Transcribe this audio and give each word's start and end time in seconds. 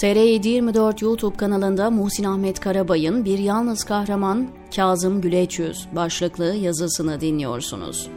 TR724 0.00 1.04
YouTube 1.04 1.36
kanalında 1.36 1.90
Muhsin 1.90 2.24
Ahmet 2.24 2.60
Karabay'ın 2.60 3.24
Bir 3.24 3.38
Yalnız 3.38 3.84
Kahraman 3.84 4.48
Kazım 4.76 5.20
Güleçyüz 5.20 5.86
başlıklı 5.92 6.54
yazısını 6.54 7.20
dinliyorsunuz. 7.20 8.10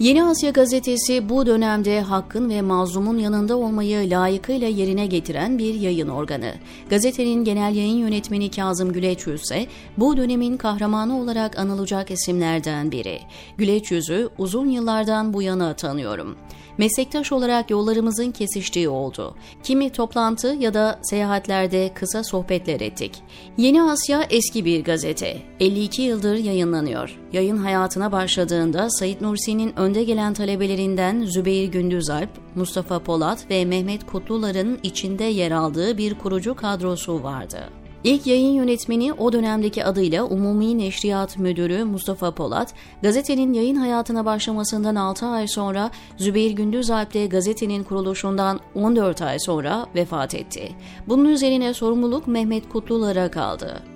Yeni 0.00 0.24
Asya 0.24 0.50
gazetesi 0.50 1.28
bu 1.28 1.46
dönemde 1.46 2.00
hakkın 2.00 2.50
ve 2.50 2.62
mazlumun 2.62 3.18
yanında 3.18 3.56
olmayı 3.56 4.10
layıkıyla 4.10 4.68
yerine 4.68 5.06
getiren 5.06 5.58
bir 5.58 5.74
yayın 5.74 6.08
organı. 6.08 6.52
Gazetenin 6.90 7.44
genel 7.44 7.74
yayın 7.74 7.96
yönetmeni 7.96 8.50
Kazım 8.50 8.92
Güleçyüz 8.92 9.42
ise 9.42 9.66
bu 9.96 10.16
dönemin 10.16 10.56
kahramanı 10.56 11.20
olarak 11.20 11.58
anılacak 11.58 12.10
isimlerden 12.10 12.92
biri. 12.92 13.18
Güleçyüz'ü 13.56 14.28
uzun 14.38 14.68
yıllardan 14.68 15.32
bu 15.32 15.42
yana 15.42 15.76
tanıyorum. 15.76 16.36
Meslektaş 16.78 17.32
olarak 17.32 17.70
yollarımızın 17.70 18.30
kesiştiği 18.30 18.88
oldu. 18.88 19.34
Kimi 19.62 19.90
toplantı 19.90 20.56
ya 20.60 20.74
da 20.74 21.00
seyahatlerde 21.02 21.90
kısa 21.94 22.24
sohbetler 22.24 22.80
ettik. 22.80 23.12
Yeni 23.56 23.82
Asya 23.82 24.22
eski 24.30 24.64
bir 24.64 24.84
gazete. 24.84 25.42
52 25.60 26.02
yıldır 26.02 26.36
yayınlanıyor. 26.36 27.18
Yayın 27.32 27.56
hayatına 27.56 28.12
başladığında 28.12 28.90
Said 28.90 29.20
Nursi'nin 29.20 29.76
önde 29.76 30.04
gelen 30.04 30.34
talebelerinden 30.34 31.24
Zübeyir 31.24 31.68
Gündüzalp, 31.68 32.30
Mustafa 32.54 32.98
Polat 32.98 33.50
ve 33.50 33.64
Mehmet 33.64 34.06
Kutlular'ın 34.06 34.78
içinde 34.82 35.24
yer 35.24 35.50
aldığı 35.50 35.98
bir 35.98 36.14
kurucu 36.14 36.54
kadrosu 36.54 37.22
vardı. 37.22 37.85
İlk 38.04 38.26
yayın 38.26 38.52
yönetmeni 38.52 39.12
o 39.12 39.32
dönemdeki 39.32 39.84
adıyla 39.84 40.24
Umumi 40.24 40.78
Neşriyat 40.78 41.38
Müdürü 41.38 41.84
Mustafa 41.84 42.30
Polat, 42.30 42.74
gazetenin 43.02 43.52
yayın 43.52 43.76
hayatına 43.76 44.24
başlamasından 44.24 44.94
6 44.94 45.26
ay 45.26 45.48
sonra 45.48 45.90
Zübeyir 46.16 46.50
Gündüzalp 46.50 47.14
de 47.14 47.26
gazetenin 47.26 47.84
kuruluşundan 47.84 48.60
14 48.74 49.22
ay 49.22 49.38
sonra 49.38 49.86
vefat 49.94 50.34
etti. 50.34 50.68
Bunun 51.08 51.24
üzerine 51.24 51.74
sorumluluk 51.74 52.26
Mehmet 52.26 52.68
Kutlular'a 52.68 53.30
kaldı. 53.30 53.95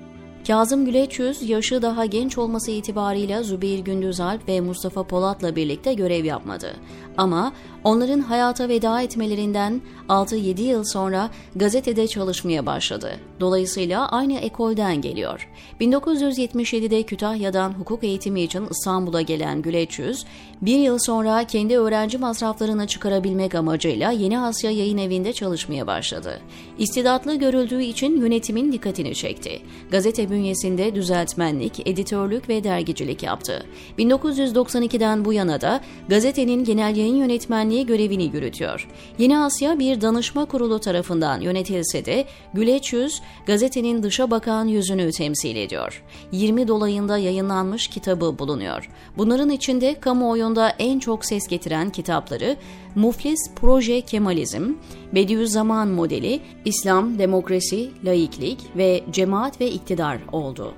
Kazım 0.51 0.85
Güleçyüz 0.85 1.49
yaşı 1.49 1.83
daha 1.83 2.07
genç 2.07 2.39
olması 2.39 2.71
itibarıyla 2.71 3.43
Zübeyir 3.43 3.79
Gündüzalp 3.79 4.49
ve 4.49 4.61
Mustafa 4.61 5.03
Polat'la 5.03 5.57
birlikte 5.57 5.95
görev 5.95 6.25
yapmadı. 6.25 6.77
Ama 7.17 7.53
onların 7.85 8.21
hayata 8.21 8.69
veda 8.69 9.03
etmelerinden 9.03 9.81
6-7 10.09 10.61
yıl 10.61 10.85
sonra 10.85 11.31
gazetede 11.57 12.07
çalışmaya 12.07 12.67
başladı. 12.67 13.13
Dolayısıyla 13.41 14.09
aynı 14.09 14.39
ekolden 14.39 15.01
geliyor. 15.01 15.49
1977'de 15.81 17.03
Kütahya'dan 17.03 17.73
hukuk 17.73 18.05
eğitimi 18.05 18.41
için 18.41 18.67
İstanbul'a 18.71 19.21
gelen 19.21 19.63
Güleçyüz, 19.63 20.25
bir 20.63 20.79
yıl 20.79 20.99
sonra 20.99 21.45
kendi 21.45 21.79
öğrenci 21.79 22.19
masraflarını 22.19 22.87
çıkarabilmek 22.87 23.55
amacıyla 23.55 24.11
Yeni 24.11 24.41
Asya 24.41 24.71
Yayın 24.71 24.99
Evi'nde 24.99 25.33
çalışmaya 25.33 25.87
başladı. 25.87 26.41
İstidatlı 26.79 27.35
görüldüğü 27.35 27.83
için 27.83 28.21
yönetimin 28.21 28.73
dikkatini 28.73 29.15
çekti. 29.15 29.63
Gazete 29.91 30.31
bünyesinde 30.41 30.95
düzeltmenlik, 30.95 31.89
editörlük 31.89 32.49
ve 32.49 32.65
dergicilik 32.65 33.23
yaptı. 33.23 33.67
1992'den 33.99 35.25
bu 35.25 35.33
yana 35.33 35.61
da 35.61 35.81
gazetenin 36.09 36.65
genel 36.65 36.97
yayın 36.97 37.17
yönetmenliği 37.17 37.87
görevini 37.87 38.25
yürütüyor. 38.25 38.89
Yeni 39.19 39.39
Asya 39.39 39.79
bir 39.79 40.01
danışma 40.01 40.45
kurulu 40.45 40.79
tarafından 40.79 41.41
yönetilse 41.41 42.05
de 42.05 42.25
Güleç 42.55 42.93
Yüz 42.93 43.23
gazetenin 43.47 44.03
dışa 44.03 44.31
bakan 44.31 44.67
yüzünü 44.67 45.11
temsil 45.11 45.57
ediyor. 45.57 46.03
20 46.33 46.69
dolayında 46.69 47.19
yayınlanmış 47.19 47.89
kitabı 47.89 48.39
bulunuyor. 48.39 48.91
Bunların 49.19 49.51
içinde 49.51 50.01
kamuoyunda 50.01 50.69
en 50.79 50.99
çok 50.99 51.25
ses 51.25 51.49
getiren 51.49 51.91
kitapları 51.91 52.57
Muflis 52.95 53.51
Proje 53.57 54.01
Kemalizm, 54.01 54.75
Bediüzzaman 55.15 55.89
Modeli, 55.89 56.41
İslam, 56.65 57.19
Demokrasi, 57.19 57.91
Laiklik 58.05 58.59
ve 58.77 59.05
Cemaat 59.11 59.61
ve 59.61 59.71
İktidar 59.71 60.19
oldu. 60.33 60.75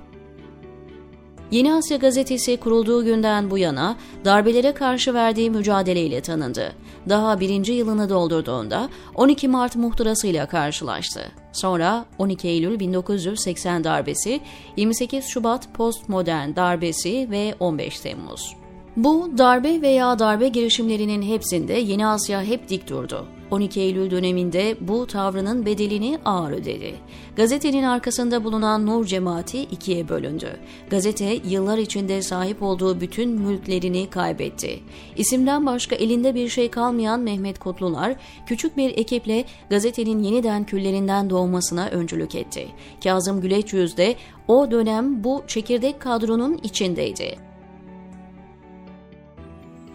Yeni 1.51 1.73
Asya 1.73 1.97
gazetesi 1.97 2.57
kurulduğu 2.57 3.03
günden 3.03 3.51
bu 3.51 3.57
yana 3.57 3.95
darbelere 4.25 4.73
karşı 4.73 5.13
verdiği 5.13 5.49
mücadeleyle 5.49 6.21
tanındı. 6.21 6.73
Daha 7.09 7.39
birinci 7.39 7.73
yılını 7.73 8.09
doldurduğunda 8.09 8.89
12 9.15 9.47
Mart 9.47 9.75
muhtırasıyla 9.75 10.45
karşılaştı. 10.45 11.31
Sonra 11.51 12.05
12 12.17 12.47
Eylül 12.47 12.79
1980 12.79 13.83
darbesi, 13.83 14.39
28 14.77 15.25
Şubat 15.25 15.73
postmodern 15.73 16.55
darbesi 16.55 17.27
ve 17.31 17.55
15 17.59 17.99
Temmuz. 17.99 18.55
Bu 18.97 19.31
darbe 19.37 19.81
veya 19.81 20.19
darbe 20.19 20.47
girişimlerinin 20.47 21.21
hepsinde 21.21 21.73
Yeni 21.73 22.07
Asya 22.07 22.43
hep 22.43 22.69
dik 22.69 22.89
durdu. 22.89 23.27
12 23.51 23.81
Eylül 23.81 24.11
döneminde 24.11 24.75
bu 24.81 25.07
tavrının 25.07 25.65
bedelini 25.65 26.19
ağır 26.25 26.51
ödedi. 26.51 26.95
Gazetenin 27.35 27.83
arkasında 27.83 28.43
bulunan 28.43 28.85
Nur 28.85 29.05
cemaati 29.05 29.61
ikiye 29.61 30.09
bölündü. 30.09 30.57
Gazete 30.89 31.39
yıllar 31.45 31.77
içinde 31.77 32.21
sahip 32.21 32.63
olduğu 32.63 33.01
bütün 33.01 33.29
mülklerini 33.29 34.09
kaybetti. 34.09 34.79
İsimden 35.17 35.65
başka 35.65 35.95
elinde 35.95 36.35
bir 36.35 36.49
şey 36.49 36.71
kalmayan 36.71 37.19
Mehmet 37.19 37.59
Kutlular 37.59 38.15
küçük 38.45 38.77
bir 38.77 38.97
ekiple 38.97 39.45
gazetenin 39.69 40.23
yeniden 40.23 40.63
küllerinden 40.63 41.29
doğmasına 41.29 41.87
öncülük 41.87 42.35
etti. 42.35 42.67
Kazım 43.03 43.41
Güleçyüz 43.41 43.97
de 43.97 44.15
o 44.47 44.71
dönem 44.71 45.23
bu 45.23 45.43
çekirdek 45.47 45.99
kadronun 45.99 46.59
içindeydi. 46.63 47.52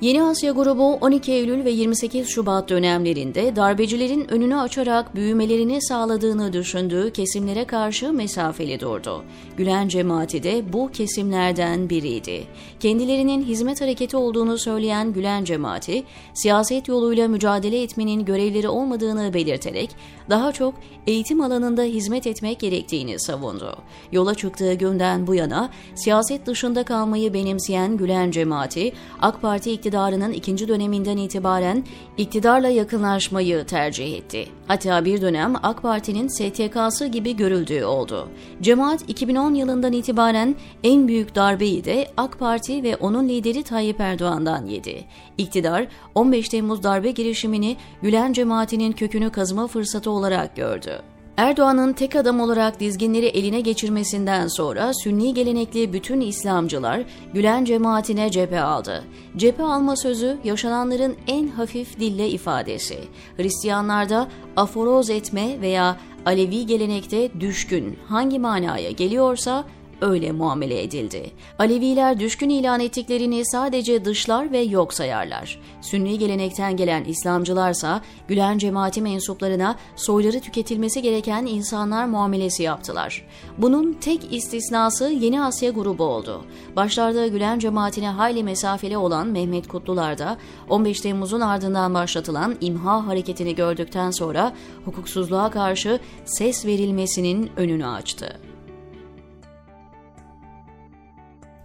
Yeni 0.01 0.23
Asya 0.23 0.53
grubu 0.53 0.95
12 0.95 1.33
Eylül 1.33 1.65
ve 1.65 1.71
28 1.71 2.29
Şubat 2.29 2.69
dönemlerinde 2.69 3.57
darbecilerin 3.57 4.33
önünü 4.33 4.57
açarak 4.57 5.15
büyümelerini 5.15 5.83
sağladığını 5.83 6.53
düşündüğü 6.53 7.13
kesimlere 7.13 7.65
karşı 7.65 8.13
mesafeli 8.13 8.81
durdu. 8.81 9.25
Gülen 9.57 9.89
cemaati 9.89 10.43
de 10.43 10.73
bu 10.73 10.91
kesimlerden 10.93 11.91
biriydi. 11.91 12.45
Kendilerinin 12.81 13.43
hizmet 13.43 13.81
hareketi 13.81 14.17
olduğunu 14.17 14.59
söyleyen 14.59 15.13
Gülen 15.13 15.45
cemaati, 15.45 16.05
siyaset 16.35 16.89
yoluyla 16.89 17.29
mücadele 17.29 17.83
etmenin 17.83 18.25
görevleri 18.25 18.69
olmadığını 18.69 19.35
belirterek 19.35 19.91
daha 20.31 20.53
çok 20.53 20.75
eğitim 21.07 21.41
alanında 21.41 21.83
hizmet 21.83 22.27
etmek 22.27 22.61
gerektiğini 22.61 23.21
savundu. 23.21 23.77
Yola 24.13 24.35
çıktığı 24.35 24.75
günden 24.75 25.27
bu 25.27 25.35
yana 25.35 25.71
siyaset 25.95 26.47
dışında 26.47 26.85
kalmayı 26.85 27.35
benimseyen 27.35 27.97
Gülen 27.97 28.31
cemaati, 28.31 28.93
AK 29.21 29.43
Parti 29.43 29.73
iktidarının 29.89 30.33
ikinci 30.33 30.69
döneminden 30.69 31.17
itibaren 31.17 31.85
iktidarla 32.17 32.69
yakınlaşmayı 32.69 33.65
tercih 33.65 34.17
etti. 34.17 34.49
Hatta 34.67 35.05
bir 35.05 35.21
dönem 35.21 35.55
AK 35.63 35.83
Parti'nin 35.83 36.29
STK'sı 36.29 37.07
gibi 37.07 37.37
görüldüğü 37.37 37.85
oldu. 37.85 38.29
Cemaat 38.63 39.05
2010 39.09 39.55
yılından 39.55 39.93
itibaren 39.93 40.57
en 40.85 41.09
büyük 41.09 41.35
darbeyi 41.35 41.85
de 41.85 42.09
AK 42.17 42.39
Parti 42.39 42.83
ve 42.83 42.97
onun 42.97 43.29
lideri 43.29 43.63
Tayyip 43.63 44.01
Erdoğan'dan 44.01 44.67
yedi. 44.67 45.05
İktidar 45.39 45.87
15 46.15 46.49
Temmuz 46.49 46.83
darbe 46.83 47.11
girişimini 47.11 47.77
Gülen 48.03 48.33
cemaatinin 48.33 48.93
kökünü 48.93 49.31
kazıma 49.31 49.67
fırsatı 49.67 50.11
olarak 50.11 50.57
gördü. 50.57 51.03
Erdoğan'ın 51.39 51.93
tek 51.93 52.17
adam 52.17 52.41
olarak 52.41 52.81
dizginleri 52.81 53.27
eline 53.27 53.61
geçirmesinden 53.61 54.49
sonra 54.49 54.95
Sünni 54.95 55.35
gelenekli 55.35 55.93
bütün 55.93 56.21
İslamcılar 56.21 57.05
Gülen 57.35 57.65
cemaatine 57.65 58.31
cephe 58.31 58.61
aldı. 58.61 59.05
Cephe 59.37 59.63
alma 59.63 59.97
sözü 59.97 60.39
yaşananların 60.45 61.17
en 61.27 61.49
hafif 61.49 62.01
dille 62.01 62.29
ifadesi. 62.29 62.99
Hristiyanlarda 63.37 64.29
aforoz 64.57 65.11
etme 65.11 65.61
veya 65.61 65.97
Alevi 66.27 66.67
gelenekte 66.67 67.41
düşkün 67.41 67.99
hangi 68.09 68.39
manaya 68.39 68.91
geliyorsa 68.91 69.65
öyle 70.01 70.33
muamele 70.33 70.83
edildi. 70.83 71.31
Aleviler 71.59 72.21
düşkün 72.21 72.49
ilan 72.49 72.81
ettiklerini 72.81 73.45
sadece 73.45 74.05
dışlar 74.05 74.53
ve 74.53 74.59
yok 74.59 74.95
sayarlar. 74.95 75.61
Sünni 75.81 76.19
gelenekten 76.19 76.77
gelen 76.77 77.05
İslamcılarsa 77.05 78.03
Gülen 78.29 78.59
cemaati 78.59 79.03
mensuplarına 79.03 79.77
soyları 79.97 80.41
tüketilmesi 80.41 81.03
gereken 81.03 81.47
insanlar 81.47 82.07
muamelesi 82.07 82.63
yaptılar. 82.63 83.27
Bunun 83.59 83.93
tek 83.93 84.33
istisnası 84.33 85.11
Yeni 85.11 85.43
Asya 85.43 85.71
grubu 85.71 86.05
oldu. 86.05 86.45
Başlarda 86.77 87.27
Gülen 87.27 87.59
cemaatine 87.59 88.09
hayli 88.09 88.45
mesafeli 88.45 88.97
olan 88.97 89.27
Mehmet 89.27 89.69
Kutlular 89.69 90.19
da 90.19 90.37
15 90.69 91.01
Temmuz'un 91.01 91.41
ardından 91.41 91.95
başlatılan 91.95 92.57
imha 92.61 93.07
hareketini 93.07 93.55
gördükten 93.55 94.11
sonra 94.11 94.53
hukuksuzluğa 94.85 95.51
karşı 95.51 96.01
ses 96.25 96.67
verilmesinin 96.67 97.51
önünü 97.57 97.87
açtı. 97.87 98.48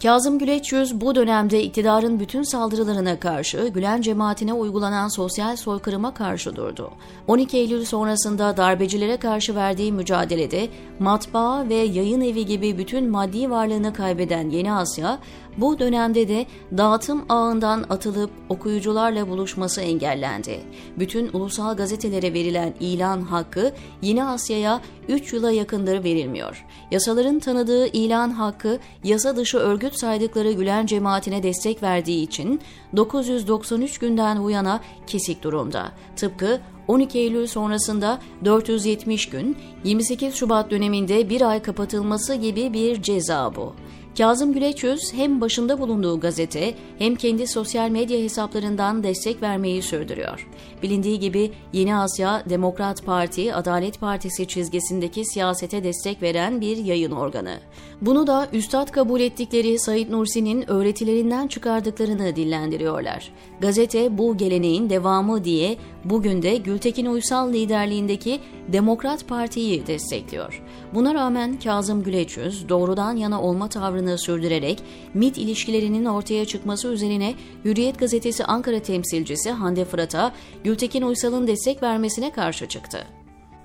Kazım 0.04 0.40
Güleçyüz 0.40 1.02
bu 1.02 1.16
dönemde 1.16 1.64
iktidarın 1.64 2.20
bütün 2.20 2.44
saldırılarına 2.44 3.20
karşı 3.20 3.68
Gülen 3.68 4.02
cemaatine 4.02 4.54
uygulanan 4.54 5.08
sosyal 5.08 5.56
soykırıma 5.56 6.14
karşı 6.14 6.56
durdu. 6.56 6.92
12 7.28 7.58
Eylül 7.58 7.86
sonrasında 7.86 8.58
darbecilere 8.58 9.18
karşı 9.18 9.56
verdiği 9.56 9.92
mücadelede 9.92 10.68
matbaa 11.00 11.70
ve 11.70 11.76
yayın 11.76 12.22
evi 12.22 12.46
gibi 12.46 12.78
bütün 12.78 13.10
maddi 13.10 13.50
varlığını 13.50 13.94
kaybeden 13.94 14.50
Yeni 14.50 14.74
Asya, 14.74 15.20
Bu 15.58 15.80
dönemde 15.80 16.28
de 16.28 16.46
dağıtım 16.78 17.26
ağından 17.30 17.86
atılıp 17.90 18.32
okuyucularla 18.50 19.30
buluşması 19.30 19.82
engellendi. 19.82 20.60
Bütün 21.00 21.30
ulusal 21.34 21.78
gazetelere 21.78 22.34
verilen 22.34 22.74
ilan 22.80 23.22
hakkı 23.22 23.72
Yeni 24.02 24.24
Asya'ya 24.24 24.82
3 25.08 25.34
yıla 25.34 25.52
yakındır 25.52 26.04
verilmiyor. 26.04 26.66
Yasaların 26.92 27.40
tanıdığı 27.40 27.88
ilan 27.88 28.30
hakkı 28.30 28.80
yasa 29.04 29.36
dışı 29.36 29.58
örgüt 29.58 30.00
saydıkları 30.00 30.52
Gülen 30.52 30.86
cemaatine 30.86 31.44
destek 31.44 31.84
verdiği 31.84 32.24
için 32.24 32.60
993 32.96 33.98
günden 33.98 34.44
bu 34.44 34.52
yana 34.52 34.80
kesik 35.08 35.44
durumda. 35.44 35.92
Tıpkı 36.16 36.60
12 36.88 37.20
Eylül 37.20 37.48
sonrasında 37.48 38.20
470 38.46 39.30
gün, 39.30 39.58
28 39.84 40.36
Şubat 40.36 40.72
döneminde 40.72 41.30
bir 41.30 41.42
ay 41.42 41.62
kapatılması 41.62 42.36
gibi 42.36 42.74
bir 42.74 43.02
ceza 43.02 43.56
bu. 43.56 43.74
Kazım 44.18 44.54
Güleçöz 44.54 45.14
hem 45.14 45.42
başında 45.42 45.80
bulunduğu 45.80 46.20
gazete 46.20 46.74
hem 47.00 47.16
kendi 47.16 47.48
sosyal 47.48 47.90
medya 47.90 48.20
hesaplarından 48.20 49.04
destek 49.04 49.42
vermeyi 49.42 49.82
sürdürüyor. 49.82 50.48
Bilindiği 50.84 51.20
gibi 51.20 51.52
Yeni 51.74 51.96
Asya 51.96 52.44
Demokrat 52.50 53.06
Parti, 53.06 53.54
Adalet 53.54 54.00
Partisi 54.00 54.48
çizgisindeki 54.48 55.26
siyasete 55.26 55.84
destek 55.84 56.22
veren 56.22 56.62
bir 56.62 56.78
yayın 56.78 57.12
organı. 57.12 57.60
Bunu 58.02 58.28
da 58.28 58.48
üstad 58.54 58.92
kabul 58.92 59.20
ettikleri 59.20 59.80
Said 59.80 60.12
Nursi'nin 60.12 60.70
öğretilerinden 60.70 61.48
çıkardıklarını 61.48 62.36
dillendiriyorlar. 62.36 63.32
Gazete 63.60 64.18
bu 64.18 64.38
geleneğin 64.38 64.90
devamı 64.90 65.44
diye 65.44 65.78
bugün 66.06 66.42
de 66.42 66.58
Gültekin 66.58 67.06
Uysal 67.06 67.54
liderliğindeki 67.54 68.40
Demokrat 68.68 69.28
Parti'yi 69.28 69.88
destekliyor. 69.88 70.64
Buna 70.94 71.14
rağmen 71.14 71.60
Kazım 71.60 72.04
Güleçöz 72.04 72.70
doğrudan 72.70 73.16
yana 73.16 73.42
olma 73.42 73.70
tavrını 73.70 74.03
sürdürerek 74.18 74.84
MIT 75.14 75.38
ilişkilerinin 75.38 76.06
ortaya 76.06 76.46
çıkması 76.46 76.88
üzerine 76.88 77.34
Hürriyet 77.66 78.00
Gazetesi 78.00 78.46
Ankara 78.46 78.80
temsilcisi 78.80 79.52
Hande 79.52 79.86
Fırat'a 79.86 80.34
Gültekin 80.64 81.02
Uysal'ın 81.02 81.48
destek 81.48 81.84
vermesine 81.84 82.32
karşı 82.32 82.68
çıktı. 82.68 83.08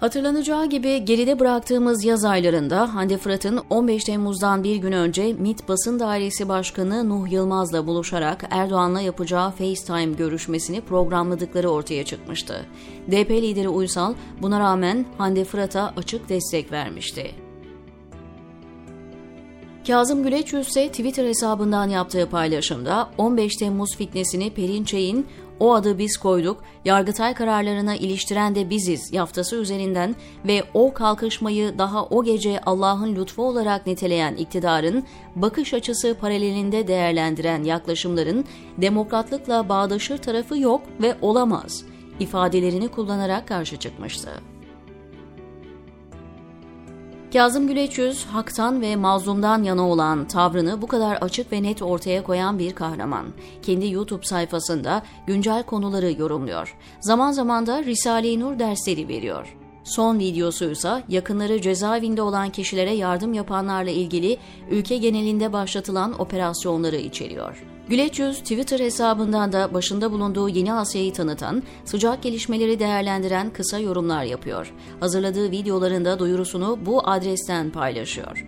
Hatırlanacağı 0.01 0.67
gibi 0.67 1.05
geride 1.05 1.39
bıraktığımız 1.39 2.05
yaz 2.05 2.25
aylarında 2.25 2.95
Hande 2.95 3.19
Fırat'ın 3.19 3.61
15 3.71 4.05
Temmuz'dan 4.05 4.65
bir 4.65 4.77
gün 4.77 4.93
önce 4.93 5.33
MİT 5.33 5.69
Basın 5.69 6.01
Dairesi 6.01 6.49
Başkanı 6.49 7.09
Nuh 7.09 7.33
Yılmaz'la 7.33 7.87
buluşarak 7.87 8.45
Erdoğan'la 8.51 9.01
yapacağı 9.01 9.51
FaceTime 9.51 10.15
görüşmesini 10.15 10.81
programladıkları 10.81 11.69
ortaya 11.71 12.05
çıkmıştı. 12.05 12.67
DP 13.11 13.31
lideri 13.31 13.69
Uysal 13.69 14.15
buna 14.43 14.61
rağmen 14.61 15.07
Hande 15.19 15.45
Fırat'a 15.45 15.95
açık 15.97 16.29
destek 16.29 16.73
vermişti. 16.73 17.48
Kazım 19.89 20.23
Güleç 20.23 20.55
ise 20.55 20.89
Twitter 20.89 21.27
hesabından 21.27 21.89
yaptığı 21.89 22.29
paylaşımda 22.31 23.11
15 23.19 23.57
Temmuz 23.57 23.97
fitnesini 23.97 24.51
Perinçey'in 24.55 25.27
o 25.61 25.75
adı 25.75 25.99
biz 25.99 26.17
koyduk, 26.17 26.63
Yargıtay 26.85 27.35
kararlarına 27.35 27.97
iliştiren 27.97 28.55
de 28.55 28.71
biziz 28.71 29.13
yaftası 29.13 29.57
üzerinden 29.57 30.15
ve 30.47 30.65
o 30.75 30.95
kalkışmayı 30.95 31.79
daha 31.79 32.05
o 32.05 32.25
gece 32.25 32.61
Allah'ın 32.61 33.17
lütfu 33.17 33.43
olarak 33.43 33.87
niteleyen 33.87 34.35
iktidarın 34.35 35.05
bakış 35.37 35.75
açısı 35.75 36.17
paralelinde 36.21 36.89
değerlendiren 36.89 37.65
yaklaşımların 37.65 38.45
demokratlıkla 38.79 39.69
bağdaşır 39.69 40.19
tarafı 40.19 40.59
yok 40.59 40.83
ve 41.03 41.17
olamaz 41.23 41.85
ifadelerini 42.21 42.89
kullanarak 42.89 43.49
karşı 43.49 43.77
çıkmıştı. 43.77 44.31
Kazım 47.33 47.69
Güleçüz, 47.69 48.25
haktan 48.25 48.81
ve 48.81 48.97
mazlumdan 48.97 49.63
yana 49.63 49.89
olan 49.89 50.29
tavrını 50.29 50.83
bu 50.83 50.87
kadar 50.87 51.17
açık 51.17 51.53
ve 51.53 51.63
net 51.63 51.83
ortaya 51.83 52.23
koyan 52.23 52.59
bir 52.59 52.75
kahraman. 52.75 53.27
Kendi 53.63 53.91
YouTube 53.91 54.27
sayfasında 54.27 55.03
güncel 55.27 55.63
konuları 55.63 56.13
yorumluyor. 56.13 56.77
Zaman 57.01 57.33
zaman 57.33 57.67
da 57.67 57.85
Risale-i 57.85 58.41
Nur 58.41 58.59
dersleri 58.59 59.09
veriyor. 59.09 59.57
Son 59.85 60.19
videosuysa 60.19 61.03
yakınları 61.09 61.61
cezaevinde 61.61 62.23
olan 62.23 62.51
kişilere 62.51 62.93
yardım 62.93 63.35
yapanlarla 63.35 63.91
ilgili 63.91 64.39
ülke 64.71 64.97
genelinde 64.97 65.53
başlatılan 65.53 66.21
operasyonları 66.21 66.97
içeriyor. 66.97 67.78
Güleç 67.89 68.19
Yüz 68.19 68.39
Twitter 68.39 68.81
hesabından 68.81 69.53
da 69.53 69.75
başında 69.75 70.13
bulunduğu 70.13 70.49
Yeni 70.49 70.73
Asya'yı 70.73 71.13
tanıtan, 71.13 71.63
sıcak 71.85 72.23
gelişmeleri 72.23 72.79
değerlendiren 72.79 73.51
kısa 73.51 73.79
yorumlar 73.79 74.25
yapıyor. 74.25 74.75
Hazırladığı 75.01 75.51
videolarında 75.51 76.19
duyurusunu 76.19 76.79
bu 76.87 77.09
adresten 77.09 77.71
paylaşıyor. 77.71 78.47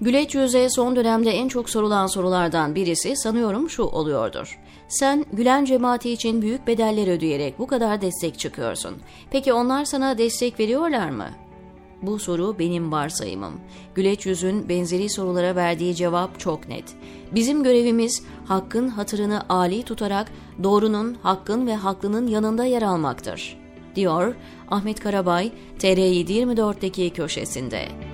Güleç 0.00 0.34
Yüz'e 0.34 0.70
son 0.70 0.96
dönemde 0.96 1.30
en 1.30 1.48
çok 1.48 1.70
sorulan 1.70 2.06
sorulardan 2.06 2.74
birisi 2.74 3.16
sanıyorum 3.16 3.70
şu 3.70 3.82
oluyordur. 3.82 4.58
Sen 4.88 5.24
Gülen 5.32 5.64
cemaati 5.64 6.10
için 6.10 6.42
büyük 6.42 6.66
bedeller 6.66 7.08
ödeyerek 7.08 7.58
bu 7.58 7.66
kadar 7.66 8.00
destek 8.00 8.38
çıkıyorsun. 8.38 8.96
Peki 9.30 9.52
onlar 9.52 9.84
sana 9.84 10.18
destek 10.18 10.60
veriyorlar 10.60 11.10
mı? 11.10 11.26
Bu 12.06 12.18
soru 12.18 12.58
benim 12.58 12.92
varsayımım. 12.92 13.60
Güleç 13.94 14.26
Yüz'ün 14.26 14.68
benzeri 14.68 15.08
sorulara 15.08 15.56
verdiği 15.56 15.94
cevap 15.94 16.40
çok 16.40 16.68
net. 16.68 16.84
Bizim 17.34 17.62
görevimiz 17.62 18.22
hakkın 18.46 18.88
hatırını 18.88 19.42
âli 19.48 19.82
tutarak 19.82 20.32
doğrunun, 20.62 21.16
hakkın 21.22 21.66
ve 21.66 21.74
haklının 21.74 22.26
yanında 22.26 22.64
yer 22.64 22.82
almaktır, 22.82 23.58
diyor 23.96 24.34
Ahmet 24.70 25.00
Karabay 25.00 25.52
TR724'deki 25.78 27.10
köşesinde. 27.10 28.13